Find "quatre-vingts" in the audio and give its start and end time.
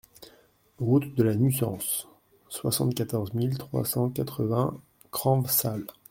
4.09-4.75